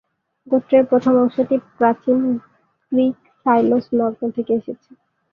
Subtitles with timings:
[0.47, 2.19] গোত্রের প্রথম অংশটি প্রাচীন
[2.91, 4.89] গ্রিক সাইলোস"নগ্ন" থেকে এসেছে।